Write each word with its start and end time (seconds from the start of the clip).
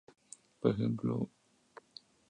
Por 0.61 0.71
ejemplo, 0.71 1.29
Mr. 1.29 1.29